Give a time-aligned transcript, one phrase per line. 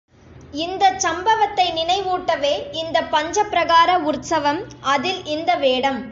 [0.61, 4.61] இந்தச் சம்பவத்தை நினைவூட்டவே இந்தப் பஞ்சப் பிரகார உற்சவம்,
[4.87, 5.99] அதில் இந்த வேடம்!